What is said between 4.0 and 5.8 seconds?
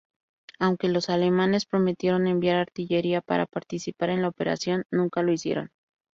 en la operación, nunca lo hicieron.